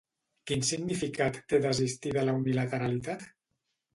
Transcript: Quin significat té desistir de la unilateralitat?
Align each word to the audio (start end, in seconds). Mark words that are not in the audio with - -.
Quin 0.51 0.63
significat 0.69 1.37
té 1.51 1.59
desistir 1.67 2.15
de 2.17 2.25
la 2.29 2.35
unilateralitat? 2.39 3.29